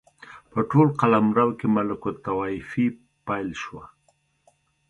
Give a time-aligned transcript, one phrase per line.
[0.51, 2.85] په ټول قلمرو کې ملوک الطوایفي
[3.27, 3.83] پیل شوه.